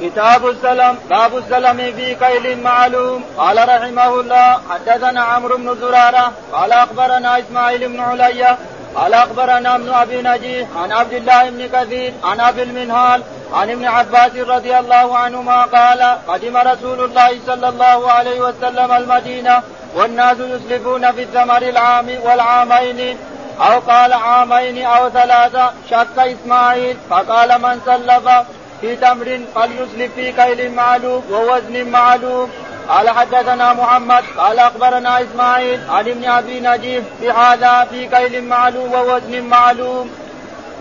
كتاب 0.00 0.46
السلم 0.46 0.98
باب 1.10 1.36
السلم 1.36 1.76
في 1.76 2.14
كيل 2.14 2.62
معلوم. 2.62 3.24
قال 3.38 3.68
رحمه 3.68 4.20
الله 4.20 4.60
حدثنا 4.70 5.20
عمرو 5.20 5.56
بن 5.56 5.76
زرارة 5.80 6.32
قال 6.52 6.72
أخبرنا 6.72 7.38
إسماعيل 7.38 7.88
بن 7.88 8.00
عليا 8.00 8.58
قال 8.96 9.14
أخبرنا 9.14 9.74
ابن 9.74 9.90
أبي 9.92 10.22
نجيح 10.22 10.68
عن 10.76 10.92
عبد 10.92 11.12
الله 11.12 11.50
بن 11.50 11.66
كثير 11.66 12.12
عن 12.24 12.40
أبي 12.40 12.62
المنهال 12.62 13.22
عن 13.52 13.70
ابن 13.70 13.84
عباس 13.84 14.36
رضي 14.36 14.78
الله 14.78 15.18
عنهما 15.18 15.62
قال 15.62 16.16
قدم 16.28 16.56
رسول 16.56 17.04
الله 17.04 17.38
صلى 17.46 17.68
الله 17.68 18.12
عليه 18.12 18.40
وسلم 18.40 18.92
المدينة 18.92 19.62
والناس 19.94 20.36
يسلفون 20.38 21.12
في 21.12 21.22
الثمر 21.22 21.62
العام 21.62 22.08
والعامين 22.24 23.18
أو 23.60 23.78
قال 23.80 24.12
عامين 24.12 24.86
أو 24.86 25.08
ثلاثة 25.08 25.70
شك 25.90 26.18
إسماعيل 26.18 26.96
فقال 27.10 27.62
من 27.62 27.80
سلف 27.86 28.28
في 28.80 28.96
تمر 28.96 29.40
فليسلف 29.54 30.14
في 30.14 30.32
كيل 30.32 30.74
معلوم 30.74 31.22
ووزن 31.30 31.90
معلوم. 31.90 32.50
قال 32.88 33.10
حدثنا 33.10 33.72
محمد 33.72 34.24
قال 34.38 34.58
أخبرنا 34.58 35.22
إسماعيل 35.22 35.80
عن 35.90 36.08
ابن 36.08 36.24
أبي 36.24 36.60
نجيب 36.60 37.04
بهذا 37.22 37.84
في 37.84 38.08
كيل 38.08 38.44
معلوم 38.44 38.92
ووزن 38.92 39.42
معلوم. 39.42 40.10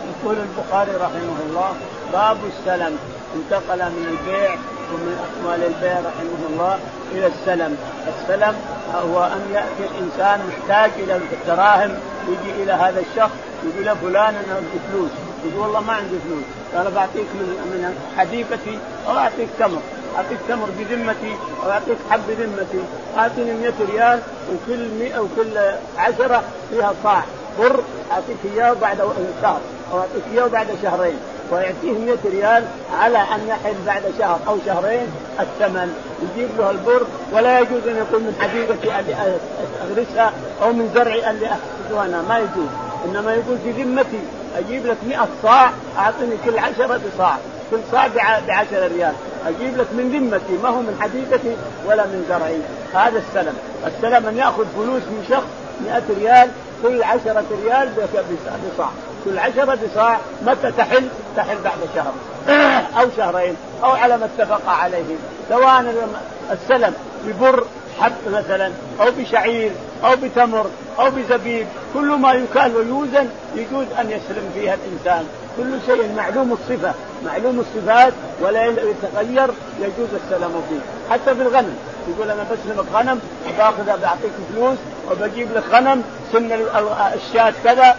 يقول 0.10 0.36
البخاري 0.38 0.92
رحمه 0.92 1.38
الله 1.48 1.76
باب 2.14 2.38
السلم. 2.54 2.98
انتقل 3.36 3.78
من 3.78 4.06
البيع 4.14 4.52
ومن 4.92 5.16
أقوال 5.26 5.64
البيع 5.64 5.94
رحمه 6.00 6.42
الله 6.50 6.80
إلى 7.12 7.28
السلم، 7.28 7.78
السلم 8.08 8.56
هو 8.94 9.24
أن 9.24 9.42
يأتي 9.54 9.92
الإنسان 9.92 10.40
محتاج 10.50 10.92
إلى 11.00 11.16
الدراهم 11.16 12.00
يجي 12.28 12.64
إلى 12.64 12.72
هذا 12.72 13.04
الشخص 13.10 13.32
يقول 13.64 13.86
له 13.86 13.94
فلان 13.94 14.36
أنا 14.36 14.56
عندي 14.56 14.80
فلوس، 14.92 15.10
يقول 15.46 15.62
والله 15.62 15.80
ما 15.80 15.94
عندي 15.94 16.18
فلوس، 16.28 16.44
قال 16.76 16.92
بعطيك 16.92 17.28
من 17.36 17.96
حديقتي 18.18 18.80
أو 19.08 19.18
أعطيك 19.18 19.48
تمر، 19.60 19.82
أعطيك 20.18 20.38
تمر 20.48 20.68
بذمتي 20.80 21.36
أو 21.64 21.72
أعطيك 21.72 21.98
حب 22.10 22.22
بذمتي. 22.28 22.84
اعطيني 23.18 23.54
100 23.54 23.74
ريال 23.92 24.20
وكل 24.52 24.90
100 25.00 25.20
وكل 25.20 25.58
10 25.98 26.44
فيها 26.70 26.94
صاع. 27.04 27.24
بر 27.60 27.80
أعطيك 28.12 28.38
إياه 28.56 28.74
بعد 28.74 28.98
شهر 29.42 29.60
أو 29.94 30.00
أعطيك 30.00 30.24
إياه 30.34 30.48
بعد 30.48 30.68
شهرين. 30.84 31.18
ويعطيه 31.52 31.92
100 31.92 32.18
ريال 32.26 32.64
على 33.00 33.18
أن 33.18 33.48
يحل 33.48 33.76
بعد 33.86 34.04
شهر 34.20 34.40
أو 34.48 34.58
شهرين 34.66 35.08
الثمن. 35.40 35.96
يجيب 36.22 36.50
له 36.58 36.72
البر 36.72 37.08
ولا 37.34 37.60
يجوز 37.60 37.88
أن 37.88 37.98
يكون 37.98 38.20
من 38.20 38.36
حديقتي 38.42 39.00
اللي 39.00 39.38
أغرسها 39.82 40.34
أو 40.64 40.74
من 40.74 40.92
زرعي 40.96 41.32
اللي 41.32 41.46
احصده 41.46 42.06
أنا 42.06 42.22
ما 42.22 42.38
يجوز. 42.38 42.70
إنما 43.06 43.34
يقول 43.34 43.58
في 43.64 43.72
ذمتي 43.72 44.20
أجيب 44.58 44.86
لك 44.86 44.98
100 45.08 45.28
صاع 45.44 45.72
اعطني 45.98 46.38
كل 46.46 46.60
عشرة 46.60 47.02
صاع 47.18 47.38
كل 47.72 47.78
صاع 47.92 48.08
ب 48.08 48.20
10 48.50 48.88
ريال. 48.88 49.14
أجيب 49.48 49.78
لك 49.78 49.88
من 49.94 50.12
ذمتي 50.12 50.64
ما 50.64 50.70
هو 50.70 50.82
من 50.82 50.98
حديقتي 51.02 51.56
ولا 51.88 52.06
من 52.06 52.26
زرعي. 52.30 52.60
هذا 52.94 53.20
السلم. 53.20 53.54
السلم 53.88 54.28
أن 54.28 54.38
يأخذ 54.38 54.66
فلوس 54.76 55.02
من 55.04 55.26
شخص 55.30 55.48
100 55.86 56.04
ريال 56.10 56.50
كل 56.84 57.04
عشرة 57.04 57.46
ريال 57.64 57.90
بصاع. 58.76 58.90
كل 59.26 59.40
عشرة 59.40 59.78
بصاع 59.92 60.20
متى 60.42 60.72
تحل؟ 60.72 61.08
تحل 61.36 61.58
بعد 61.64 61.78
شهر. 61.96 62.14
أو 63.00 63.08
شهرين 63.18 63.56
أو 63.84 63.92
على 63.92 64.18
ما 64.18 64.26
اتفق 64.26 64.70
عليه. 64.70 65.16
سواء 65.50 65.96
السلم 66.52 66.94
ببر 67.26 67.66
حب 68.02 68.12
مثلا 68.28 68.72
أو 69.02 69.12
بشعير 69.18 69.72
أو 70.04 70.16
بتمر 70.24 70.66
أو 71.00 71.10
بزبيب 71.12 71.68
كل 71.94 72.06
ما 72.06 72.34
يكال 72.34 72.76
ويوزن 72.76 73.30
يجوز 73.56 73.86
أن 74.00 74.12
يسلم 74.12 74.52
فيها 74.54 74.74
الإنسان. 74.74 75.26
كل 75.58 75.78
شيء 75.86 76.14
معلوم 76.18 76.54
الصفة 76.54 76.94
معلوم 77.26 77.60
الصفات 77.60 78.14
ولا 78.42 78.66
يتغير 78.66 79.50
يجوز 79.80 80.10
السلام 80.24 80.52
فيه. 80.70 80.80
حتى 81.14 81.36
في 81.36 81.42
الغنم 81.42 81.76
يقول 82.10 82.32
أنا 82.32 82.44
بسلمك 82.44 82.86
غنم 82.94 83.20
وباخذها 83.48 83.96
بعطيك 83.96 84.32
فلوس 84.54 84.78
وبجيب 85.12 85.48
لك 85.56 85.64
غنم 85.72 86.04
سن 86.32 86.52
الشاة 87.14 87.54
كذا 87.64 87.96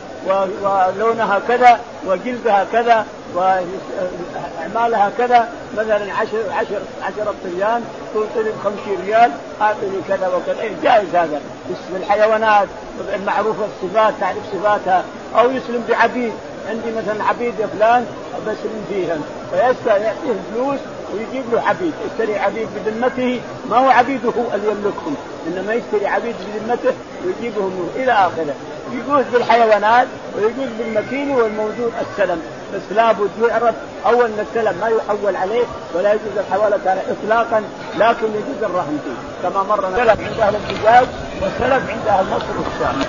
ولونها 0.63 1.41
كذا 1.49 1.81
وجلدها 2.06 2.67
كذا 2.72 3.06
واعمالها 3.34 5.11
كذا 5.19 5.49
مثلا 5.77 6.12
عشر 6.12 6.53
عشر 6.53 6.81
عشرة 7.03 7.34
ريال 7.44 7.83
تعطيني 8.15 8.50
50 8.65 8.78
ريال 9.06 9.31
اعطني 9.61 10.00
كذا 10.09 10.28
وكذا. 10.28 10.61
إيه 10.61 10.72
جائز 10.83 11.09
هذا. 11.15 11.41
في 11.69 11.97
الحيوانات 11.97 12.69
المعروفه 13.15 13.65
الصفات 13.65 14.15
تعرف 14.21 14.39
صفاتها. 14.53 15.05
أو 15.39 15.50
يسلم 15.50 15.84
بعبيد. 15.89 16.33
عندي 16.69 16.99
مثلا 16.99 17.25
عبيد 17.25 17.55
يا 17.61 17.66
فلان 17.66 18.06
بسلم 18.47 18.84
فيهم. 18.89 19.25
فيسأل 19.50 20.03
يعطيه 20.03 20.41
فلوس 20.55 20.81
ويجيب 21.15 21.45
له 21.53 21.62
عبيد. 21.66 21.93
يشتري 22.06 22.39
عبيد 22.39 22.69
بذمته 22.87 23.41
ما 23.71 23.77
هو 23.77 23.89
عبيده 23.89 24.33
اللي 24.55 24.69
يملكهم. 24.71 25.16
إنما 25.47 25.75
يشتري 25.75 26.06
عبيد 26.06 26.34
بذمته 26.55 26.95
ويجيبهم 27.27 27.91
إلى 27.97 28.12
آخره. 28.12 28.55
يجوز 28.99 29.25
بالحيوانات 29.33 30.07
ويجوز 30.37 30.69
بالمكين 30.79 31.31
والموجود 31.31 31.93
السلم. 32.01 32.43
بس 32.75 32.97
لابد 32.97 33.31
يعرف 33.49 33.75
أول 34.07 34.25
أن 34.25 34.47
السلم 34.49 34.75
ما 34.81 34.89
يحول 34.89 35.37
عليه 35.37 35.65
ولا 35.95 36.12
يجوز 36.12 36.37
الحواله 36.39 36.77
اطلاقا 37.11 37.62
لكن 37.99 38.27
يجوز 38.27 38.62
الرهن 38.62 38.99
فيه. 39.05 39.49
كما 39.49 39.62
مر 39.62 39.89
السلم 39.89 40.27
عند 40.27 40.41
أهل 40.41 40.57
الحجاز 40.57 41.07
والسلم 41.43 41.87
عند 41.89 42.09
أهل 42.09 42.25
مصر 42.25 42.55
والشام. 42.59 43.03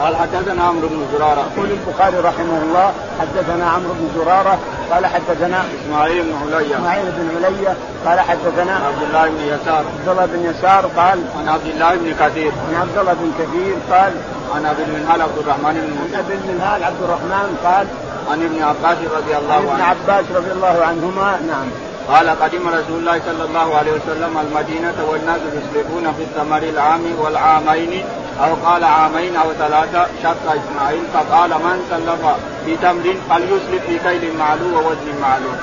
قال 0.00 0.16
حدثنا 0.16 0.62
عمرو 0.64 0.88
بن 0.88 1.06
زرارة. 1.12 1.46
يقول 1.56 1.70
البخاري 1.70 2.16
رحمه 2.18 2.62
الله 2.62 2.92
حدثنا 3.20 3.70
عمرو 3.70 3.92
بن 3.92 4.08
زرارة 4.16 4.58
قال 4.90 5.06
حدثنا 5.06 5.64
إسماعيل 5.76 6.22
بن 6.22 6.54
عليا. 6.54 6.76
إسماعيل 6.76 7.06
بن 7.16 7.44
عليا 7.44 7.76
قال 8.06 8.20
حدثنا 8.20 8.74
عبد 8.86 9.02
الله 9.02 9.28
بن 9.28 9.40
يسار. 9.40 9.84
عبد 9.98 10.08
الله 10.08 10.26
بن 10.26 10.50
يسار 10.50 10.86
قال 10.96 11.18
عن 11.38 11.48
عبد 11.48 11.66
الله 11.66 11.94
بن 11.94 12.14
كثير. 12.20 12.52
عن 12.68 12.80
عبد 12.80 12.98
الله 12.98 13.12
بن 13.12 13.32
كثير 13.38 13.74
قال 13.90 14.12
عن 14.54 14.66
ابي 14.66 14.82
المنهال 14.82 15.22
عبد 15.22 15.38
الرحمن 15.38 15.72
بن 15.72 16.16
عن 16.16 16.24
ابي 16.24 16.34
المنهال 16.34 16.84
عبد 16.84 17.02
الرحمن 17.02 17.58
قال 17.64 17.86
عن 18.30 18.42
ابن 18.42 18.62
عباس 18.62 18.98
رضي 19.16 19.36
الله 19.36 19.54
عنه 19.54 19.72
عن 19.72 19.80
ابن 19.80 19.82
عباس 19.82 20.24
رضي 20.34 20.52
الله 20.52 20.84
عنهما 20.84 21.40
نعم. 21.48 21.68
قال 22.08 22.28
قدم 22.30 22.68
رسول 22.68 22.98
الله 23.00 23.20
صلى 23.26 23.44
الله 23.44 23.76
عليه 23.76 23.92
وسلم 23.92 24.38
المدينة 24.38 24.94
والناس 25.10 25.40
يسلكون 25.40 26.12
في 26.12 26.22
الثمر 26.22 26.62
العام 26.62 27.02
والعامين 27.18 28.04
أو 28.40 28.54
قال 28.54 28.84
عامين 28.84 29.36
أو 29.36 29.52
ثلاثة 29.52 30.06
شك 30.22 30.44
إسماعيل 30.46 31.02
فقال 31.14 31.50
من 31.50 31.86
سلف 31.90 32.22
في 32.64 32.76
تمر 32.76 33.14
فليسلف 33.30 33.86
في 33.86 33.98
كيل 33.98 34.36
معلوم 34.38 34.72
ووزن 34.74 35.20
معلوم. 35.22 35.56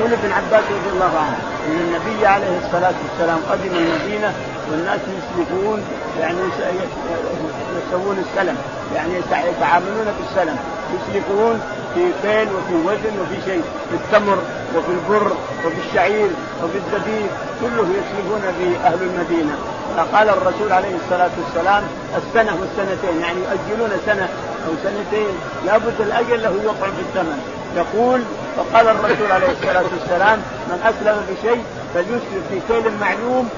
يقول 0.00 0.12
ابن 0.12 0.32
عباس 0.32 0.64
رضي 0.64 0.90
الله 0.94 1.12
عنه 1.18 1.38
إن 1.66 1.78
النبي 1.80 2.26
عليه 2.26 2.58
الصلاة 2.64 2.94
والسلام 3.04 3.38
قدم 3.50 3.76
المدينة 3.76 4.34
والناس 4.70 5.00
يسلفون 5.00 5.82
يعني 6.20 6.38
يسوون 7.78 8.18
السلم 8.18 8.56
يعني 8.94 9.12
يتعاملون 9.56 10.06
بالسلم. 10.18 10.56
يسلفون 10.94 11.60
في 11.94 12.00
كيل 12.22 12.48
وفي 12.48 12.74
وزن 12.74 13.20
وفي 13.20 13.36
شيء 13.44 13.62
في 13.90 13.96
التمر 13.96 14.38
وفي 14.76 14.90
البر 14.90 15.32
وفي 15.66 15.76
الشعير 15.88 16.30
وفي 16.64 16.78
الزبيب 16.78 17.30
كله 17.60 17.86
يسلفون 18.00 18.42
به 18.60 18.86
أهل 18.86 18.98
المدينة. 19.02 19.54
فقال 19.96 20.28
الرسول 20.28 20.72
عليه 20.72 20.94
الصلاة 21.04 21.30
والسلام 21.44 21.82
السنة 22.16 22.56
والسنتين 22.60 23.20
يعني 23.20 23.38
يؤجلون 23.38 23.90
سنة 24.06 24.28
أو 24.66 24.72
سنتين 24.84 25.34
لابد 25.66 26.00
الأجل 26.00 26.42
له 26.42 26.54
يقع 26.64 26.86
في 26.86 27.00
الثمن. 27.00 27.38
يقول 27.76 28.20
فقال 28.56 28.88
الرسول 28.88 29.32
عليه 29.32 29.50
الصلاة 29.50 29.84
والسلام 29.92 30.38
من 30.68 30.80
أسلم 30.84 31.26
بشيء 31.30 31.64
فليسلم 31.94 32.42
في 32.50 32.60
كيل 32.68 32.92
معلوم 33.00 33.48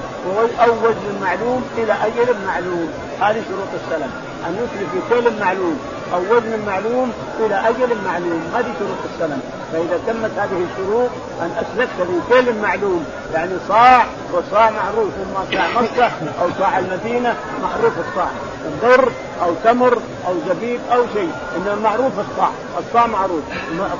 أو 0.63 0.71
وزن 0.71 1.21
معلوم 1.21 1.63
إلى 1.77 1.93
أجل 1.93 2.35
معلوم. 2.47 2.89
هذه 3.21 3.41
شروط 3.49 3.67
السلم 3.83 4.11
أن 4.47 4.53
يسلم 4.55 4.87
في 4.93 5.15
كيل 5.15 5.39
معلوم 5.39 5.79
أو 6.13 6.19
وزن 6.19 6.59
معلوم 6.67 7.11
إلى 7.39 7.55
أجل 7.69 7.97
معلوم. 8.05 8.43
هذه 8.55 8.71
شروط 8.79 8.97
السلم 9.13 9.41
فإذا 9.73 9.99
تمت 10.07 10.31
هذه 10.37 10.65
الشروط 10.71 11.09
أن 11.41 11.51
اسلفت 11.57 12.01
في 12.01 12.33
كيل 12.33 12.61
معلوم 12.61 13.05
يعني 13.33 13.51
صاع 13.67 14.05
وصاع 14.33 14.69
معروف 14.69 15.09
اما 15.23 15.45
صاع 15.53 15.81
مكة 15.81 16.11
أو 16.41 16.47
صاع 16.59 16.79
المدينة 16.79 17.35
معروف 17.63 17.93
الصاع. 18.09 18.29
بر 18.83 19.11
أو 19.41 19.53
تمر 19.63 19.97
أو 20.27 20.33
زبيب 20.49 20.79
أو 20.91 21.03
شيء. 21.13 21.31
إنما 21.57 21.75
معروف 21.75 22.11
الصاع. 22.19 22.49
الصاع 22.79 23.07
معروف. 23.07 23.41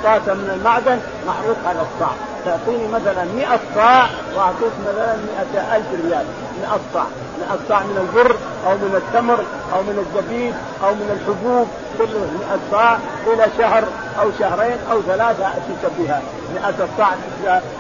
طاسه 0.04 0.34
من 0.34 0.50
المعدن 0.56 1.00
معروف 1.28 1.58
هذا 1.66 1.88
الصاع. 1.94 2.12
تعطيني 2.46 2.88
مثلا 2.88 3.26
100 3.26 3.60
صاع 3.76 4.08
واعطيك 4.36 4.74
مثلا 4.88 5.16
100 5.54 5.76
ألف 5.76 5.86
ريال. 6.06 6.26
100 6.62 6.80
صاع. 6.94 7.06
100 7.50 7.60
صاع 7.70 7.80
من 7.80 7.98
البر 7.98 8.36
أو 8.68 8.74
من 8.76 8.96
التمر 8.96 9.40
أو 9.74 9.82
من 9.82 10.06
الزبيب 10.06 10.54
أو 10.84 10.94
من 10.94 11.10
الحبوب 11.16 11.68
كله 11.98 12.20
100 12.50 12.60
صاع 12.72 12.98
إلى 13.28 13.46
شهر 13.58 13.84
أو 14.22 14.32
شهرين 14.40 14.78
أو 14.92 15.02
ثلاثة 15.02 15.48
اتيك 15.48 15.92
بها. 16.00 16.22
100 16.54 16.74
صاع 16.98 17.10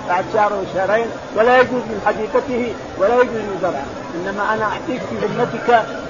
بعد 0.09 0.25
شهر 0.33 0.53
وشهرين 0.53 1.07
ولا 1.35 1.61
يجوز 1.61 1.83
من 1.91 2.01
حديقته 2.05 2.73
ولا 2.97 3.15
يجوز 3.15 3.35
من 3.35 3.59
زرعه 3.61 3.85
إنما 4.15 4.53
أنا 4.53 4.63
أعطيك 4.63 5.01
في 5.09 5.15
ذمتك 5.25 5.67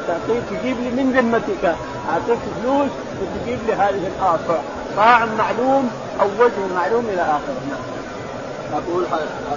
تعطيك 0.08 0.44
تجيب 0.50 0.78
لي 0.80 1.04
من 1.04 1.12
ذمتك. 1.12 1.76
أعطيك 2.12 2.40
فلوس 2.62 2.92
وتجيب 3.22 3.60
لي 3.68 3.74
هذه 3.74 4.08
الاصع 4.08 4.60
صاع 4.96 5.26
معلوم 5.26 5.92
أو 6.22 6.28
وزن 6.40 6.76
معلوم 6.76 7.06
إلى 7.14 7.22
آخره. 7.22 7.62
يقول 8.74 9.04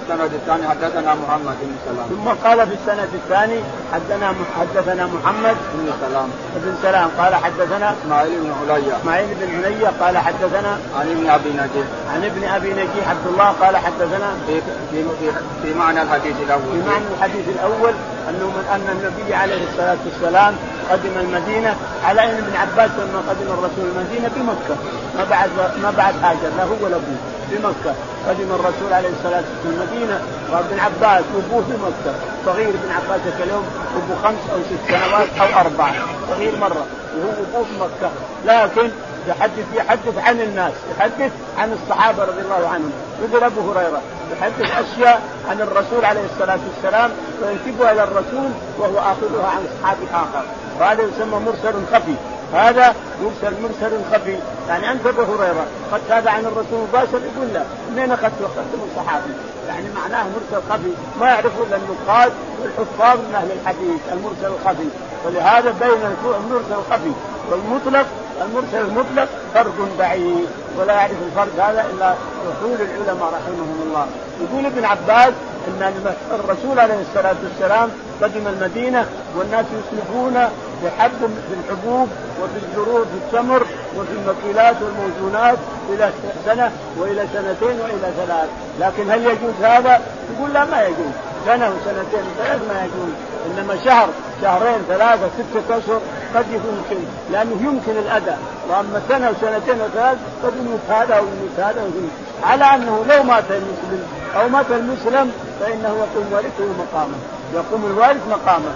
السند 0.03 0.33
الثاني 0.35 0.69
حدثنا 0.69 1.15
محمد 1.15 1.57
بن 1.63 1.77
سلام. 1.87 2.07
ثم 2.09 2.49
قال 2.49 2.67
في 2.69 2.75
السند 2.75 3.09
الثاني 3.15 3.61
حدثنا 3.93 4.35
حدثنا 4.61 5.07
محمد 5.07 5.57
بن 5.75 5.93
سلام. 6.01 6.29
بن 6.57 6.75
سلام. 6.83 7.09
قال 7.19 7.35
حدثنا 7.35 7.95
إسماعيل 8.03 8.41
بن 8.41 8.53
عليا. 8.63 8.97
إسماعيل 9.01 9.29
بن 9.41 9.65
عليا. 9.65 9.93
قال 10.01 10.19
حدثنا 10.19 10.79
عن 10.99 11.07
ابن 11.11 11.29
أبي 11.29 11.51
نجيح. 11.51 11.87
عن 12.15 12.25
ابن 12.25 12.45
أبي 12.45 12.71
نجيح 12.73 13.09
عبد 13.11 13.27
الله. 13.27 13.49
قال 13.63 13.77
حدثنا 13.77 14.29
في 14.47 14.61
في 14.91 15.03
في, 15.21 15.33
في 15.63 15.75
معنى 15.75 16.03
الحديث 16.03 16.37
الأول. 16.47 16.73
في 16.73 16.89
معنى 16.91 17.05
الحديث 17.17 17.49
الأول 17.49 17.95
أنه 18.29 18.47
من 18.47 18.65
أن 18.75 18.87
النبي 18.97 19.35
عليه 19.35 19.69
الصلاة 19.69 19.97
والسلام 20.07 20.55
قدم 20.91 21.19
المدينة 21.21 21.77
على 22.05 22.25
إن 22.25 22.37
ابن 22.37 22.57
عباس 22.57 22.91
لما 22.91 23.23
قدم 23.29 23.47
الرسول 23.53 23.85
المدينة 23.97 24.29
بمكه 24.37 24.77
ما 25.17 25.25
بعد 25.31 25.51
ما 25.83 25.91
بعد 25.91 26.15
هاجر 26.23 26.57
لا 26.57 26.65
هو 26.65 26.85
ولا 26.85 26.97
أبوه. 26.97 27.19
بمكه 27.51 27.95
قدم 28.29 28.51
الرسول 28.55 28.93
عليه 28.93 29.09
الصلاة 29.09 29.43
والسلام 29.43 29.75
المدينة 29.75 30.21
وابن 30.53 30.79
عباس 30.81 31.25
وابوه 31.35 31.65
في 31.65 31.73
مكة. 31.73 32.15
صغير 32.47 32.69
ابن 32.69 32.91
عباس 32.91 33.21
اليوم 33.41 33.65
أبو 33.97 34.15
خمس 34.23 34.51
أو 34.53 34.59
ست 34.61 34.93
سنوات 34.93 35.29
أو 35.41 35.61
أربع 35.61 35.93
صغير 36.31 36.57
مرة. 36.57 36.87
وهو 37.17 37.33
أبوه 37.33 37.67
مكة. 37.81 38.11
لكن 38.47 38.91
يحدث 39.29 39.67
يحدث 39.75 40.19
عن 40.19 40.41
الناس 40.41 40.73
يحدث 40.99 41.33
عن 41.59 41.73
الصحابة 41.73 42.25
رضي 42.25 42.41
الله 42.41 42.69
عنهم. 42.69 42.93
مثل 43.23 43.45
أبو 43.45 43.71
هريرة 43.71 44.01
يحدث 44.33 44.71
أشياء 44.71 45.23
عن 45.51 45.61
الرسول 45.61 46.05
عليه 46.05 46.25
الصلاة 46.35 46.59
والسلام 46.69 47.11
وينسبها 47.43 47.93
إلى 47.93 48.03
الرسول 48.03 48.51
وهو 48.79 48.99
آخذها 48.99 49.47
عن 49.47 49.63
صحابي 49.83 50.07
اخر 50.15 50.45
وهذا 50.81 51.03
يسمى 51.03 51.41
مرسل 51.47 51.75
خفي. 51.93 52.15
هذا 52.55 52.95
مرسل 53.23 53.55
مرسل 53.63 53.99
خفي. 54.13 54.37
يعني 54.69 54.93
أنت 54.93 55.07
أبو 55.07 55.23
هريرة 55.23 55.67
اخذت 55.91 56.11
هذا 56.11 56.31
عن 56.31 56.41
الرسول 56.41 56.79
مباشر 56.89 57.21
يقول 57.35 57.49
لا 57.55 57.63
منين 57.93 58.13
اخذته؟ 58.13 58.47
اخذته 58.47 58.77
من 58.77 58.91
صحابي 58.97 59.33
يعني 59.69 59.87
معناه 59.95 60.25
مرسل 60.25 60.63
خفي. 60.71 60.93
ما 61.21 61.27
يعرفه 61.27 61.63
إلا 61.69 61.77
النقاد 61.77 62.33
والحفاظ 62.63 63.19
من 63.19 63.35
أهل 63.35 63.51
الحديث 63.61 64.01
المرسل 64.13 64.55
الخفي. 64.61 64.89
ولهذا 65.27 65.71
بين 65.71 66.01
المرسل 66.25 66.73
الخفي 66.73 67.13
والمطلق 67.51 68.07
المرسل 68.43 68.81
المطلق 68.89 69.29
فرق 69.55 69.89
بعيد. 69.99 70.47
ولا 70.79 70.95
يعرف 70.95 71.17
الفرق 71.27 71.67
هذا 71.67 71.87
إلا 71.91 72.15
اصول 72.51 72.77
العلماء 72.81 73.29
رحمهم 73.29 73.81
الله. 73.87 74.07
يقول 74.41 74.67
ابن 74.67 74.85
عباس 74.85 75.35
إن 75.67 76.15
الرسول 76.31 76.79
عليه 76.79 77.01
الصلاة 77.01 77.37
والسلام 77.45 77.91
قدم 78.23 78.47
المدينة 78.47 79.07
والناس 79.37 79.67
يسلفون 79.67 80.49
بحب 80.85 81.39
في 81.49 81.55
الحبوب 81.55 82.09
وفي 82.43 82.67
الزروع 82.67 83.01
في 83.05 83.15
التمر 83.15 83.67
وفي 83.97 84.13
المكيلات 84.13 84.77
والموزونات 84.83 85.59
إلى 85.91 86.11
سنة 86.45 86.73
وإلى 86.99 87.27
سنتين 87.33 87.81
وإلى 87.81 88.13
ثلاث، 88.17 88.49
لكن 88.81 89.11
هل 89.11 89.27
يجوز 89.27 89.55
هذا؟ 89.63 90.01
يقول 90.35 90.53
لا 90.53 90.65
ما 90.65 90.83
يجوز، 90.83 91.13
سنة 91.47 91.69
وسنتين 91.69 92.25
وثلاث 92.31 92.61
ما 92.69 92.85
يجوز، 92.85 93.13
إنما 93.47 93.77
شهر 93.85 94.09
شهرين 94.43 94.79
ثلاثة 94.89 95.29
ستة 95.29 95.79
أشهر 95.79 96.01
قد 96.35 96.45
يمكن 96.53 97.05
لأنه 97.33 97.57
يمكن 97.63 97.99
الاداء، 97.99 98.39
وأما 98.69 99.03
سنة 99.09 99.31
وسنتين 99.31 99.81
وثلاث 99.81 100.19
قد 100.45 100.53
يموت 100.61 100.81
هذا 100.89 101.19
ويموت 101.19 101.59
هذا 101.59 101.83
ويموت 101.83 102.11
على 102.43 102.65
أنه 102.65 103.05
لو 103.09 103.23
مات 103.23 103.45
المسلم 103.51 104.07
أو 104.37 104.49
مات 104.49 104.71
المسلم 104.71 105.33
فإنه 105.61 105.89
يقوم 105.89 106.27
ورثه 106.33 106.65
مقامه، 106.79 107.17
يقوم 107.55 107.87
الوارث 107.87 108.29
مقامه، 108.31 108.71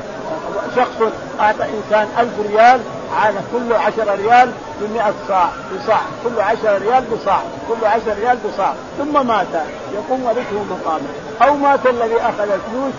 شخص 0.76 1.12
أعطى 1.40 1.64
إنسان 1.64 2.08
ألف 2.18 2.32
ريال 2.50 2.80
على 3.16 3.38
كل 3.52 3.72
عشرة 3.72 4.14
ريال 4.14 4.50
بمئة 4.80 5.14
صاع 5.28 5.48
بصاع. 5.74 6.00
كل 6.24 6.40
عشرة 6.40 6.78
ريال 6.78 7.04
بصاع 7.04 7.40
كل 7.68 7.86
عشرة 7.86 8.14
ريال 8.20 8.38
بصاع. 8.48 8.74
ثم 8.98 9.26
مات. 9.26 9.46
يقوم 9.94 10.24
ورثه 10.24 10.64
مقامه. 10.70 11.08
أو 11.42 11.54
مات 11.54 11.86
الذي 11.86 12.16
أخذ 12.16 12.40
الفلوس 12.40 12.94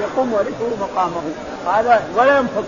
يقوم 0.00 0.32
ورثه 0.32 0.76
مقامه. 0.80 1.22
هذا 1.66 2.02
ولا 2.16 2.38
ينفق. 2.38 2.64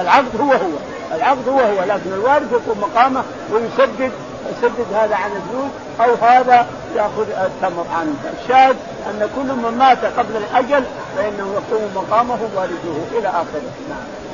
العقد 0.00 0.40
هو 0.40 0.52
هو. 0.52 0.78
العقد 1.14 1.48
هو 1.48 1.58
هو. 1.58 1.84
لكن 1.88 2.12
الوارث 2.12 2.52
يقوم 2.52 2.80
مقامه 2.80 3.22
ويسدد 3.52 4.12
يسدد 4.52 4.86
هذا 4.94 5.14
عن 5.16 5.30
الفلوس 5.30 5.70
أو 6.00 6.26
هذا 6.26 6.66
يأخذ 6.96 7.30
التمر 7.30 7.86
عنه، 7.98 8.14
الشاهد 8.42 8.76
أن 9.06 9.30
كل 9.36 9.54
من 9.54 9.78
مات 9.78 10.04
قبل 10.04 10.36
الأجل 10.36 10.84
فإنه 11.16 11.52
يقوم 11.54 11.90
مقامه 11.94 12.38
والده 12.56 13.18
إلى 13.18 13.28
آخره، 13.28 13.70
نعم. 13.88 14.28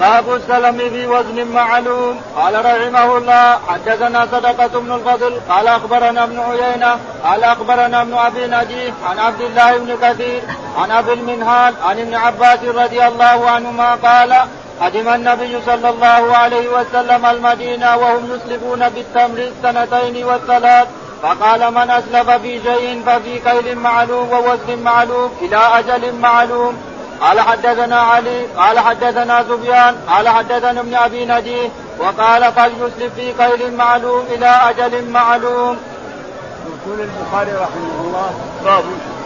باب 0.00 0.34
السلم 0.34 0.78
في 0.78 1.06
وزن 1.06 1.46
معلوم 1.46 2.20
قال 2.36 2.64
رحمه 2.64 3.18
الله 3.18 3.58
حدثنا 3.68 4.26
صدقة 4.26 4.80
بن 4.80 4.92
الفضل 4.92 5.40
قال 5.48 5.66
أخبرنا 5.66 6.24
ابن 6.24 6.38
عيينة 6.38 6.98
قال 7.24 7.44
أخبرنا 7.44 8.02
ابن 8.02 8.14
أبي 8.14 8.46
نجيح 8.46 8.94
عن 9.10 9.18
عبد 9.18 9.40
الله 9.40 9.78
بن 9.78 9.96
كثير 10.02 10.42
عن 10.76 10.90
أبي 10.90 11.12
المنهال 11.12 11.74
عن 11.82 11.98
ابن 11.98 12.14
عباس 12.14 12.58
رضي 12.64 13.06
الله 13.06 13.50
عنهما 13.50 13.94
قال 13.94 14.34
قدم 14.80 15.08
النبي 15.08 15.60
صلى 15.66 15.90
الله 15.90 16.36
عليه 16.36 16.68
وسلم 16.68 17.26
المدينة 17.26 17.96
وهم 17.96 18.22
يسلفون 18.34 18.88
بالتمر 18.88 19.38
السنتين 19.38 20.24
والثلاث 20.24 20.88
فقال 21.22 21.74
من 21.74 21.90
أسلف 21.90 22.30
في 22.30 22.62
شيء 22.62 23.02
ففي 23.06 23.38
كيل 23.38 23.78
معلوم 23.78 24.30
ووزن 24.30 24.82
معلوم 24.82 25.30
إلى 25.42 25.56
أجل 25.56 26.14
معلوم 26.14 26.76
قال 27.20 27.40
حدثنا 27.40 28.00
علي 28.00 28.46
قال 28.56 28.78
حدثنا 28.78 29.44
سفيان 29.48 29.96
قال 30.08 30.28
حدثنا 30.28 30.80
ابن 30.80 30.94
أبي 30.94 31.24
نجيه 31.24 31.68
وقال 31.98 32.52
فليسلف 32.52 33.14
في 33.16 33.32
كيل 33.32 33.74
معلوم 33.76 34.24
إلى 34.30 34.46
أجل 34.46 35.10
معلوم. 35.10 35.78
يقول 36.68 37.00
البخاري 37.00 37.52
رحمه 37.52 38.00
الله 38.04 38.30
باب 38.64 38.84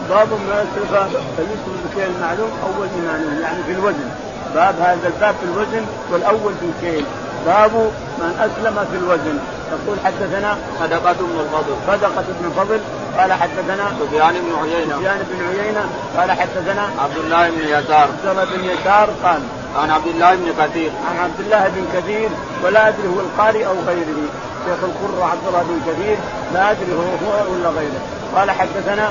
باب 0.09 0.29
ما 0.49 0.65
يسلف 0.65 0.93
فليسلف 1.37 1.79
بكيل 1.85 2.21
معلوم 2.21 2.51
اول 2.63 2.89
معلوم 3.07 3.41
يعني 3.43 3.63
في 3.63 3.73
الوزن 3.73 4.11
باب 4.55 4.75
هذا 4.81 5.07
الباب 5.07 5.35
في 5.41 5.45
الوزن 5.45 5.87
والأول 6.11 6.53
في 6.61 6.67
الكيل. 6.67 7.05
باب 7.47 7.73
من 8.19 8.33
أسلم 8.47 8.77
في 8.91 8.97
الوزن. 8.97 9.39
يقول 9.73 9.97
حدثنا 10.05 10.59
صدقة 10.81 11.13
بن 11.13 11.41
الفضل 11.41 11.75
صدقة 11.87 12.25
بن 12.41 12.47
الفضل 12.47 12.81
قال 13.19 13.33
حدثنا 13.33 13.85
سفيان 14.01 14.35
بن 14.35 14.53
عيينة. 14.63 14.97
سفيان 14.97 15.19
بن 15.31 15.39
عيينة. 15.49 15.85
قال 16.17 16.33
حدثنا 16.33 16.83
عبد 17.03 17.17
الله 17.25 17.51
بن 17.51 17.61
يسار. 17.61 18.09
عبد 18.09 18.27
الله 18.27 18.45
بن 18.45 18.65
يسار 18.65 19.09
قال 19.25 19.41
عن 19.77 19.91
عبد 19.91 20.07
الله 20.07 20.35
بن 20.35 20.47
كثير. 20.61 20.91
عن 21.11 21.17
عبد 21.25 21.41
الله 21.41 21.69
بن 21.69 21.85
كثير. 21.95 22.29
ولا 22.65 22.89
أدري 22.89 23.09
هو 23.09 23.21
القارئ 23.21 23.67
أو 23.67 23.75
غيره. 23.87 24.21
شيخ 24.65 24.79
القر 24.83 25.23
عبد 25.23 25.47
الله 25.49 25.63
بن 25.63 25.93
كثير. 25.93 26.17
لا 26.55 26.71
أدري 26.71 26.93
هو 26.93 27.27
هو 27.27 27.53
ولا 27.53 27.69
غيره. 27.69 28.01
قال 28.37 28.51
حدثنا 28.51 29.09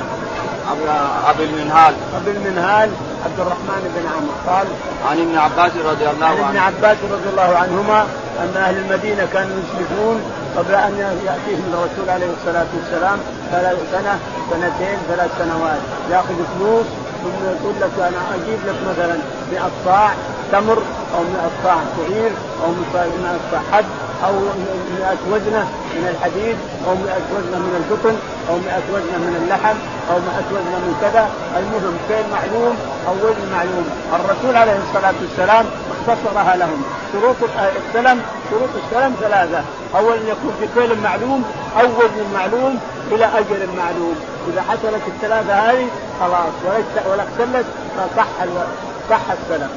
أبي 1.30 1.44
المنهال. 1.44 1.94
أبي 2.16 2.32
المنهال. 2.32 2.92
عبد 3.26 3.40
الرحمن 3.40 3.82
بن 3.96 4.06
عمرو. 4.16 4.36
قال 4.48 4.68
عن 5.10 5.18
ابن 5.26 5.38
عباس 5.38 5.72
رضي 5.92 6.08
الله 6.10 6.26
عنه 6.26 6.46
عن 6.46 6.50
ابن 6.50 6.58
عباس 6.58 6.98
رضي 7.12 7.30
الله 7.32 7.58
عنهما 7.64 8.00
أن 8.44 8.54
أهل 8.58 8.78
المدينة 8.78 9.28
كانوا 9.34 9.56
يسلفون 9.64 10.18
قبل 10.58 10.74
أن 10.74 10.94
يأتيهم 11.28 11.66
الرسول 11.74 12.10
عليه 12.10 12.30
الصلاة 12.38 12.70
والسلام 12.78 13.20
ثلاث 13.52 13.78
سنة 13.92 14.14
سنتين 14.52 14.98
ثلاث 15.10 15.32
سنوات. 15.40 15.82
يأخذ 16.12 16.38
فلوس 16.54 16.86
ثم 17.24 17.40
يقول 17.54 17.76
لك 17.82 17.96
أنا 18.00 18.22
أجيب 18.36 18.60
لك 18.68 18.76
مثلا 18.90 19.18
100 19.52 19.72
صاع 19.86 20.10
تمر 20.52 20.82
أو 21.16 21.24
100 21.24 21.50
صاع 21.64 21.78
شعير 21.98 22.32
أو 22.64 22.70
100 22.94 23.38
صاع 23.52 23.62
حب 23.72 23.86
أو 24.26 24.34
100 24.34 25.18
وزنة 25.32 25.64
من 25.96 26.06
الحديد 26.14 26.58
أو 26.88 26.94
100 26.96 27.22
وزنة 27.36 27.58
من 27.66 27.74
القطن 27.82 28.16
أو 28.52 28.58
100 28.58 28.86
وزنة 28.94 29.18
من 29.26 29.34
اللحم 29.42 29.78
أو 30.12 30.18
100 30.20 30.48
وزنة 30.54 30.78
من 30.86 30.94
كذا. 31.02 31.24
المهم 31.60 31.98
كيل 32.08 32.26
معلوم؟ 32.38 32.76
أو 33.08 33.14
وزن 33.26 33.46
معلوم. 33.56 33.86
الرسول 34.18 34.56
عليه 34.62 34.78
الصلاة 34.86 35.18
والسلام 35.22 35.66
اختصرها 35.94 36.56
لهم. 36.56 36.84
شروط 37.14 37.36
السلم 37.88 38.22
شروط 38.50 38.70
السلم 38.84 39.16
ثلاثة. 39.22 39.62
اول 39.96 40.14
ان 40.14 40.28
يكون 40.28 40.54
في 40.60 40.66
كيل 40.76 40.92
معلوم 41.08 41.44
أو 41.80 41.86
وزن 41.86 42.34
معلوم 42.34 42.80
إلى 43.12 43.26
أجل 43.26 43.62
معلوم. 43.78 44.16
إذا 44.48 44.62
حصلت 44.62 45.04
الثلاثة 45.08 45.54
هذه 45.54 45.88
خلاص 46.20 46.54
ولا 47.10 47.24
اختلت 47.24 47.66
فصح 47.98 48.28
صح 49.10 49.26
السلم 49.32 49.72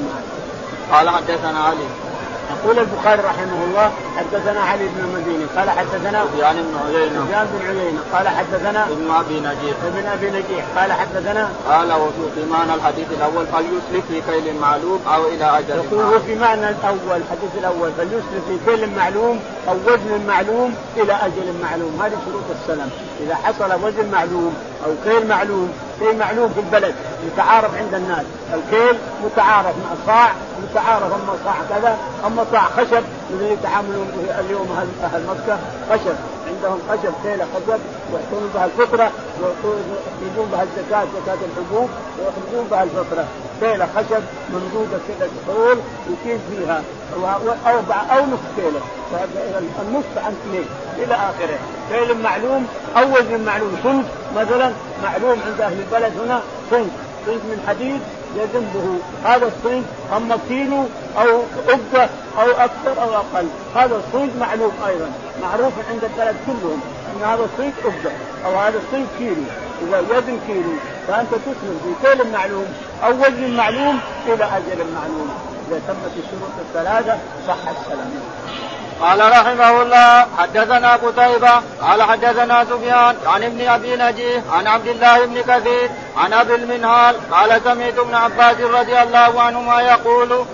قال 0.91 1.09
حدثنا 1.09 1.59
علي. 1.59 2.04
يقول 2.53 2.79
البخاري 2.79 3.21
رحمه 3.21 3.59
الله 3.67 3.91
حدثنا 4.17 4.61
علي 4.61 4.85
بن 4.87 4.99
المديني 4.99 5.45
قال 5.57 5.69
حدثنا 5.69 6.25
سفيان 6.25 6.55
بن 6.55 6.75
عيينة. 6.85 7.25
سفيان 7.25 7.47
بن 7.53 7.67
عيينة 7.67 7.99
قال 8.13 8.27
حدثنا 8.27 8.83
ابن 8.83 9.11
أبي 9.11 9.39
نجيح. 9.39 9.75
ابن 9.85 10.05
أبي 10.07 10.27
نجيح 10.29 10.65
قال 10.77 10.93
حدثنا 10.93 11.49
قال 11.69 11.91
وفي 11.93 12.45
معنى 12.51 12.73
الحديث 12.73 13.05
الأول 13.11 13.45
فليسلك 13.47 14.03
في 14.07 14.21
كيل 14.31 14.59
معلوم 14.61 14.99
أو 15.15 15.25
إلى 15.25 15.59
أجل 15.59 15.75
يقول 15.75 16.21
في 16.21 16.35
معنى 16.35 16.69
الأول 16.69 17.21
الحديث 17.21 17.51
الأول 17.59 17.91
فليسلك 17.97 18.43
في 18.47 18.57
كيل 18.65 18.95
معلوم 18.95 19.39
أو 19.69 19.75
وزن 19.87 20.27
معلوم 20.27 20.75
إلى 20.97 21.13
أجل 21.13 21.53
معلوم. 21.61 22.01
هذه 22.01 22.17
شروط 22.25 22.43
السلم. 22.61 22.89
إذا 23.19 23.35
حصل 23.35 23.73
وزن 23.85 24.11
معلوم 24.11 24.53
أو 24.85 24.91
كيل 25.05 25.27
معلوم 25.27 25.73
شيء 25.99 26.15
معلوم 26.15 26.49
في 26.49 26.59
البلد. 26.59 26.95
يتعارف 27.27 27.75
عند 27.75 27.93
الناس. 27.93 28.25
الكيل 28.53 28.97
متعارف 29.25 29.75
مع 29.77 29.91
صاع 30.07 30.31
متعارف 30.63 31.03
أما 31.03 31.35
صاع 31.45 31.55
كذا 31.69 31.97
أما 32.25 32.45
صاع 32.51 32.61
خشب. 32.61 33.03
الذي 33.29 33.53
يتعاملون 33.53 34.07
به 34.15 34.39
اليوم 34.39 34.87
أهل 35.03 35.23
مكة 35.23 35.57
خشب. 35.89 36.15
عندهم 36.47 36.79
خشب 36.89 37.13
كيله 37.23 37.45
خشب 37.55 37.79
يحطون 38.13 38.51
بها 38.53 38.65
الفطرة 38.65 39.11
ويخرجون 39.41 40.49
بها 40.51 40.63
الزكاة 40.63 41.05
زكاة 41.15 41.37
الحبوب 41.47 41.89
ويخرجون 42.19 42.67
بها 42.71 42.83
الفطرة. 42.83 43.25
كيله 43.61 43.87
خشب 43.95 44.23
ممدودة 44.53 44.97
كذا 45.07 45.29
حول 45.47 45.77
يكيل 46.09 46.39
فيها. 46.49 46.81
أو 47.15 47.27
أو 48.11 48.25
نصف 48.25 48.45
كيله 48.55 48.81
النصف 49.81 50.17
عن 50.25 50.35
اثنين 50.41 50.65
إلى 50.97 51.15
آخره. 51.15 51.59
كيل 51.91 52.21
معلوم 52.23 52.67
أو 52.97 53.03
وزن 53.03 53.45
معلوم 53.45 53.77
صنف 53.83 54.05
مثلا 54.35 54.71
معلوم 55.03 55.39
عند 55.47 55.61
أهل 55.61 55.79
البلد 55.79 56.13
هنا 56.19 56.41
صنف. 56.71 56.91
صنف 57.25 57.43
من 57.45 57.63
حديد 57.67 58.01
يذنبه. 58.35 58.99
هذا 59.23 59.47
الصيد 59.47 59.83
أما 60.17 60.37
كيلو 60.49 60.83
أو 61.17 61.41
عقده 61.67 62.09
أو 62.37 62.51
أكثر 62.51 63.01
أو 63.03 63.15
أقل. 63.15 63.47
هذا 63.75 63.95
الصيد 63.95 64.37
معلوم 64.39 64.71
أيضا. 64.87 65.11
معروف 65.41 65.73
عند 65.89 66.03
البلد 66.03 66.35
كلهم 66.45 66.81
أن 67.09 67.23
هذا 67.29 67.47
الصيد 67.53 67.73
عقده 67.85 68.11
أو 68.45 68.55
هذا 68.55 68.77
الصيد 68.77 69.07
كيلو. 69.17 69.43
إذا 69.81 69.99
وزن 69.99 70.39
كيلو 70.47 70.73
فأنت 71.07 71.29
تسلم 71.29 71.79
في 71.83 72.07
كيل 72.07 72.31
معلوم 72.31 72.65
أو 73.03 73.11
وزن 73.11 73.57
معلوم 73.57 73.99
إلى 74.27 74.43
أجل 74.43 74.79
معلوم. 74.95 75.29
إذا 75.67 75.81
تمت 75.87 76.13
الشروط 76.17 76.55
الثلاثة 76.59 77.17
صح 77.47 77.69
السلام. 77.79 78.11
قال 79.01 79.31
رحمه 79.31 79.81
الله 79.81 80.27
حدثنا 80.37 80.95
قتيبة 80.95 81.61
قال 81.81 82.03
حدثنا 82.03 82.65
سفيان 82.65 83.15
عن 83.25 83.43
ابن 83.43 83.67
أبي 83.67 83.95
نجيه 83.95 84.43
عن 84.51 84.67
عبد 84.67 84.87
الله 84.87 85.25
بن 85.25 85.41
كثير 85.41 85.89
عن 86.17 86.33
أبي 86.33 86.55
المنهال 86.55 87.15
قال 87.31 87.61
سمعت 87.63 87.99
ابن 87.99 88.15
عباس 88.15 88.59
رضي 88.59 89.01
الله 89.01 89.41
عنهما 89.41 89.81
يقول 89.81 90.45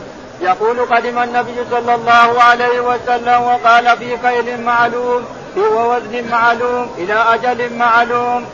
يقول 0.42 0.80
قدم 0.80 1.20
النبي 1.20 1.56
صلى 1.72 1.96
الله 1.96 2.44
عليه 2.44 2.80
وسلم 2.80 3.42
وقال 3.42 3.98
في 3.98 4.18
كيل 4.18 4.62
معلوم 4.62 5.26
في 5.54 5.60
وزن 5.60 6.30
معلوم 6.32 6.90
إلى 6.98 7.14
أجل 7.14 7.74
معلوم. 7.78 8.46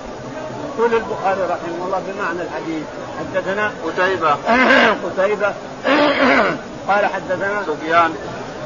يقول 0.78 0.94
البخاري 0.94 1.42
رحمه 1.42 1.86
الله 1.86 2.02
بمعنى 2.08 2.42
الحديث. 2.42 2.84
حدثنا 3.20 3.72
قتيبة. 3.86 4.32
قتيبة. 5.06 5.54
قال 6.90 7.06
حدثنا 7.06 7.64
سفيان. 7.68 8.14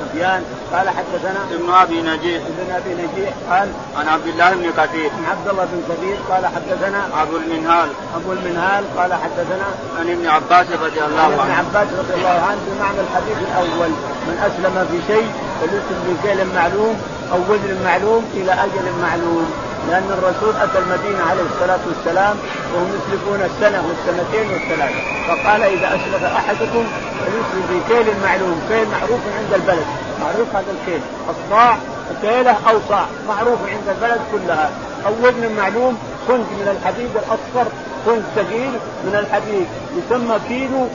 سفيان. 0.01 0.45
قال 0.73 0.89
حدثنا 0.89 1.41
ابن 1.51 1.73
أبي 1.73 2.01
نجيح. 2.01 2.41
ابن 2.51 2.71
أبي 2.79 2.93
نجيح 2.93 3.33
قال 3.49 3.69
عن 3.97 4.07
عبد 4.07 4.27
الله 4.27 4.49
بن 4.51 4.71
كثير. 4.77 5.09
عن 5.17 5.25
عبد 5.31 5.47
الله 5.47 5.65
بن 5.65 5.81
كثير 5.89 6.17
قال 6.29 6.45
حدثنا 6.45 7.01
أبو 7.21 7.37
المنهال. 7.37 7.89
أبو 8.15 8.31
المنهال 8.31 8.83
قال 8.97 9.13
حدثنا 9.13 9.67
عن 9.99 10.09
ابن 10.09 10.27
عباس 10.27 10.67
رضي 10.85 11.01
الله 11.07 11.21
عنه. 11.21 11.43
ابن 11.43 11.51
عباس 11.51 11.87
رضي 11.99 12.13
الله 12.13 12.39
عنه 12.49 12.61
بمعنى 12.67 12.99
الحديث 13.05 13.37
الأول. 13.47 13.91
من 14.27 14.35
أسلم 14.47 14.75
في 14.91 15.13
شيء 15.13 15.31
فليسلم 15.59 16.01
بكيل 16.07 16.39
معلوم 16.55 17.01
أو 17.33 17.39
وزن 17.49 17.83
معلوم 17.85 18.25
إلى 18.33 18.51
أجل 18.53 18.85
معلوم. 19.01 19.51
لأن 19.89 20.09
الرسول 20.17 20.53
أتى 20.63 20.77
المدينة 20.79 21.23
عليه 21.29 21.45
الصلاة 21.51 21.79
والسلام 21.87 22.35
وهم 22.73 22.89
يسلفون 22.97 23.41
السنة 23.49 23.79
والسنتين 23.87 24.45
والثلاثة. 24.53 25.01
فقال 25.27 25.61
إذا 25.63 25.87
أسلف 25.87 26.23
أحدكم 26.23 26.83
فليسلف 27.19 27.65
بكيل 27.71 28.07
معلوم. 28.23 28.61
كيل 28.69 28.87
معروف 28.87 29.21
عند 29.37 29.53
البلد. 29.53 29.85
معروف 30.23 30.55
هذا 30.55 30.71
الكيل 30.81 31.01
الصاع 31.29 31.77
كيله 32.21 32.55
أو 32.69 32.79
صاع 32.89 33.05
معروف 33.27 33.59
عند 33.67 33.87
البلد 33.87 34.21
كلها. 34.31 34.69
أو 35.05 35.13
وزن 35.21 35.55
معلوم 35.57 35.97
كنت 36.27 36.49
من 36.59 36.77
الحديد 36.77 37.09
الأصفر 37.15 37.71
كنت 38.05 38.23
ثقيل 38.35 38.71
من 39.05 39.15
الحديد. 39.15 39.67
يسمى 39.97 40.39
كيلو 40.47 40.87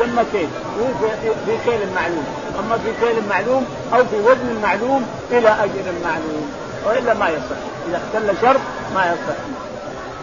يسمى 0.00 0.24
كيل 0.32 0.48
في 1.46 1.58
كيل 1.64 1.80
معلوم. 1.94 2.26
أما 2.58 2.78
في 2.78 3.06
كيل 3.06 3.28
معلوم 3.28 3.66
أو 3.94 4.04
في 4.04 4.16
وزن 4.16 4.60
معلوم 4.62 5.06
إلى 5.30 5.48
أجل 5.48 5.86
معلوم. 6.04 6.52
وإلا 6.86 7.14
ما 7.14 7.28
يصح. 7.28 7.60
إذا 7.88 8.00
اختل 8.02 8.34
شرط 8.42 8.60
ما 8.94 9.02
يصح. 9.06 9.38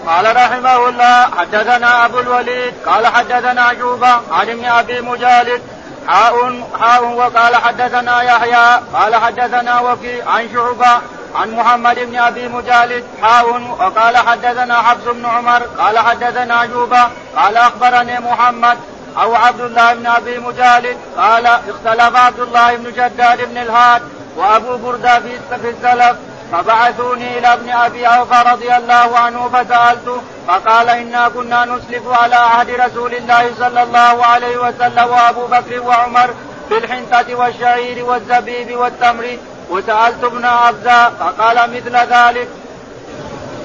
قال 0.08 0.36
رحمه 0.36 0.90
الله 0.90 1.26
حدثنا 1.38 2.06
أبو 2.06 2.20
الوليد 2.20 2.74
قال 2.86 3.08
حدثنا 3.08 3.74
جوبه 3.74 4.14
عن 4.32 4.50
ابن 4.50 4.66
أبي 4.66 5.02
مجالد 5.02 5.62
حاء 6.08 7.04
وقال 7.04 7.56
حدثنا 7.56 8.22
يحيى 8.22 8.80
قال 8.94 9.16
حدثنا 9.16 9.80
وفي 9.80 10.22
عن 10.22 10.50
شعبة 10.54 11.02
عن 11.36 11.52
محمد 11.52 12.00
بن 12.00 12.16
أبي 12.16 12.48
مجالد 12.48 13.04
حاء 13.22 13.62
وقال 13.80 14.18
حدثنا 14.18 14.82
حفص 14.82 15.04
بن 15.04 15.26
عمر 15.26 15.64
قال 15.64 16.00
حدثنا 16.00 16.66
جوبه 16.66 17.08
قال 17.36 17.58
أخبرني 17.58 18.20
محمد 18.20 18.78
أو 19.22 19.36
عبد 19.36 19.62
الله 19.62 19.94
بن 19.94 20.08
أبي 20.08 20.40
مجالد 20.40 20.98
قال 21.18 21.46
اختلف 21.46 22.16
عبد 22.16 22.40
الله 22.40 22.76
بن 22.76 22.92
شداد 22.92 23.50
بن 23.50 23.58
الهاد 23.58 24.02
وأبو 24.38 24.78
بردة 24.78 25.20
في 25.20 25.70
السلف. 25.70 26.18
فبعثوني 26.52 27.38
إلى 27.38 27.54
ابن 27.54 27.70
أبي 27.70 28.08
أوفى 28.08 28.44
رضي 28.52 28.76
الله 28.76 29.18
عنه 29.18 29.50
فسألته 29.50 30.22
فقال 30.48 30.90
إنا 30.90 31.30
كنا 31.30 31.66
نسلف 31.66 32.08
على 32.08 32.36
عهد 32.36 32.70
رسول 32.70 33.16
الله 33.16 33.52
صلى 33.60 33.84
الله 33.84 34.26
عليه 34.26 34.58
وسلم 34.58 35.10
وأبو 35.10 35.48
بكر 35.48 35.82
وعمر 35.82 36.34
في 36.70 36.78
الحنطة 36.78 37.36
والشعير 37.36 38.06
والزبيب 38.06 38.78
والتمر. 38.78 39.38
وسألت 39.70 40.24
ابن 40.24 40.46
عبزة 40.46 41.10
فقال 41.10 41.58
مثل 41.76 41.96
ذلك. 41.96 42.48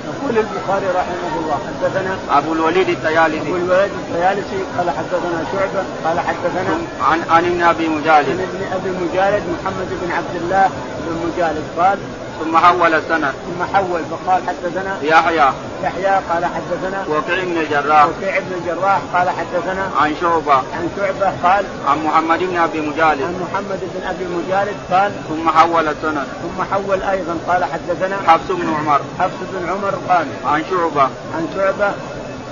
يقول 0.06 0.38
البخاري 0.38 0.86
رحمه 0.86 1.32
الله 1.40 1.58
حدثنا 1.66 2.38
أبو 2.38 2.52
الوليد 2.52 2.88
الطيالسي 2.88 3.40
أبو 3.40 3.56
الوليد 3.56 3.90
الطيالسي 3.92 4.64
قال 4.78 4.90
حدثنا 4.90 5.44
شعبة 5.52 5.84
قال 6.04 6.20
حدثنا 6.20 6.78
عن 7.00 7.22
عن 7.30 7.44
ابن 7.44 7.62
أبي 7.62 7.88
مجالد. 7.88 8.40
عن 8.40 8.48
ابن 8.48 8.62
أبي 8.74 8.90
مجالد 8.90 9.42
محمد 9.54 9.88
بن 10.02 10.12
عبد 10.12 10.36
الله 10.36 10.70
بن 11.06 11.28
مجالد. 11.28 11.64
قال 11.78 11.98
ثم 12.40 12.56
حول 12.56 12.94
السند 12.94 13.32
ثم 13.46 13.76
حول 13.76 14.00
فقال 14.10 14.42
حدثنا. 14.48 14.98
يحيى. 15.02 15.50
يحيى 15.82 16.20
قال 16.30 16.44
حدثنا. 16.44 17.04
وكيع 17.08 17.44
بن 17.44 17.56
الجراح. 17.56 18.06
وكيع 18.06 18.38
بن 18.38 18.52
الجراح 18.58 19.00
قال 19.14 19.30
حدثنا. 19.30 19.90
عن 20.00 20.14
شعبة. 20.20 20.54
عن 20.54 20.88
شعبة 20.96 21.32
قال. 21.42 21.64
عن 21.88 22.04
محمد 22.04 22.38
بن 22.38 22.56
أبي 22.56 22.80
مجالد. 22.80 23.22
عن 23.22 23.46
محمد 23.52 23.80
بن 23.94 24.06
أبي 24.06 24.24
مجالد 24.24 24.76
قال. 24.90 25.12
ثم 25.28 25.50
حول 25.50 25.88
السند 25.88 26.26
ثم 26.42 26.62
حول 26.72 27.02
أيضا 27.02 27.38
قال 27.48 27.64
حدثنا. 27.64 28.16
حفص 28.26 28.50
بن 28.50 28.74
عمر. 28.74 29.00
حفص 29.18 29.38
بن 29.52 29.68
عمر 29.68 29.94
قال. 30.08 30.26
عن 30.44 30.64
شعبة. 30.70 31.02
عن 31.36 31.48
شعبة. 31.56 31.92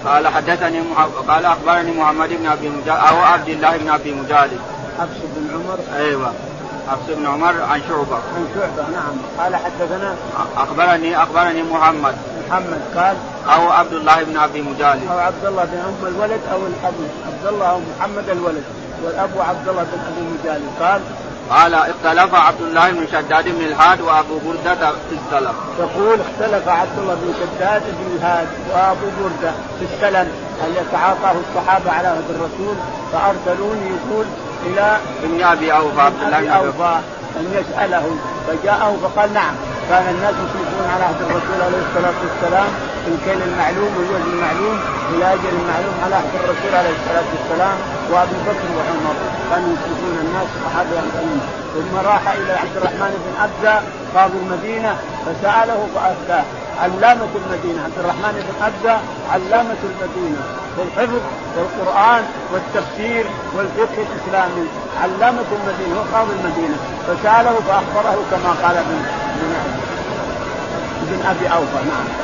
قال 0.07 0.29
حدثني 0.29 0.81
مح... 0.81 1.09
قال 1.29 1.45
أخبرني 1.45 1.93
محمد 1.93 2.29
بن 2.29 2.47
أبي 2.47 2.69
مجالد 2.69 2.89
أو 2.89 3.17
عبد 3.19 3.49
الله 3.49 3.77
بن 3.77 3.91
أبي 3.91 4.13
مجالد. 4.13 4.59
حفص 4.99 5.19
بن 5.37 5.55
عمر. 5.55 5.79
أيوه. 5.97 6.33
حفص 6.89 7.07
بن 7.09 7.27
عمر 7.27 7.63
عن 7.63 7.81
شعبة. 7.89 8.17
عن 8.17 8.47
شعبة 8.55 8.89
نعم. 8.91 9.17
قال 9.39 9.57
حدثنا 9.57 10.15
أخبرني 10.57 11.23
أخبرني 11.23 11.63
محمد. 11.63 12.15
محمد 12.49 12.81
قال 12.97 13.17
أو 13.55 13.71
عبد 13.71 13.93
الله 13.93 14.23
بن 14.23 14.37
أبي 14.37 14.63
مجالد 14.63 15.09
أو 15.11 15.19
عبد 15.19 15.45
الله 15.45 15.65
بن 15.65 15.79
أم 15.79 16.07
الولد 16.07 16.41
أو 16.53 16.59
الأب. 16.67 16.95
عبد 17.27 17.47
الله 17.47 17.67
أو 17.71 17.81
محمد 17.99 18.29
الولد. 18.29 18.65
والأب 19.05 19.31
عبد 19.39 19.69
الله 19.69 19.83
بن 19.83 19.99
أبي 20.09 20.23
مجالد 20.39 20.71
قال 20.81 21.01
قال 21.51 21.75
اختلف 21.75 22.35
عبد 22.35 22.61
الله 22.61 22.91
بن 22.91 23.07
شداد 23.13 23.45
بن 23.45 23.65
الهاد 23.65 24.01
وأبو 24.01 24.39
بردة 24.47 24.91
في 24.91 25.17
السلم. 25.21 25.55
يقول 25.79 26.19
اختلف 26.21 26.69
عبد 26.69 26.99
الله 26.99 27.15
بن 27.15 27.35
شداد 27.41 27.83
بن 27.83 28.17
الهاد 28.17 28.49
وأبو 28.71 29.07
بردة 29.21 29.53
في 29.79 29.85
السلم 29.95 30.29
هل 30.63 30.71
يتعاطاه 30.77 31.35
الصحابة 31.49 31.91
على 31.91 32.09
عهد 32.09 32.31
الرسول؟ 32.31 32.77
فأرسلوني 33.13 33.87
يقول 33.87 34.27
إلى 34.67 34.97
ابن 35.25 35.45
أبي 35.45 35.73
أوفى 35.73 36.01
عبد 36.01 36.23
الله 36.27 36.41
بن 36.41 36.49
أوفى 36.49 37.01
أن 37.41 37.47
يسأله 37.53 38.17
فجاءه 38.47 38.97
فقال 39.03 39.35
نعم. 39.35 39.55
كان 39.89 40.15
الناس 40.15 40.35
يشركون 40.35 40.87
على 40.95 41.05
عهد 41.05 41.21
الرسول 41.21 41.63
عليه 41.63 41.83
الصلاة 41.89 42.15
والسلام 42.25 42.69
في 43.05 43.11
الكيل 43.15 43.43
المعلوم 43.49 43.91
والوزن 43.97 44.31
المعلوم 44.35 44.77
إلى 45.13 45.25
أجل 45.35 45.53
المعلوم 45.61 45.95
على 46.05 46.15
عهد 46.15 46.35
الرسول 46.41 46.73
عليه 46.81 46.95
الصلاة 46.99 47.27
والسلام 47.35 47.77
وأبي 48.11 48.39
بكر 48.47 48.69
وعمر. 48.77 49.17
كانوا 49.51 49.69
يشركون 49.75 50.15
الناس 50.25 50.49
الصحابه 50.57 50.91
يسالون 50.91 51.41
ثم 51.75 51.95
راح 52.11 52.25
إلى 52.29 52.53
عبد 52.53 52.77
الرحمن 52.77 53.13
بن 53.25 53.33
أبزة 53.47 53.75
قاضي 54.15 54.39
المدينة 54.45 54.97
فسأله 55.25 55.81
فافتاه 55.95 56.45
علامة 56.83 57.33
المدينة 57.43 57.81
عبد 57.85 57.99
الرحمن 57.99 58.33
بن 58.47 58.55
أبزة 58.69 58.97
علامة 59.33 59.81
المدينة 59.91 60.43
في 60.77 60.83
الحفظ 60.83 61.23
والقرآن 61.57 62.23
والتفسير 62.53 63.27
والفقه 63.55 63.99
الإسلامي. 64.07 64.67
علامة 65.03 65.49
المدينة 65.59 65.95
هو 65.99 66.05
قاضي 66.17 66.33
المدينة. 66.39 66.77
فسأله 67.07 67.55
فأخبره 67.69 68.19
كما 68.31 68.51
قال 68.63 68.77
ابن 68.77 68.99
ابن 71.03 71.27
أبي 71.27 71.47
أوفى. 71.49 71.81
نعم. 71.91 72.24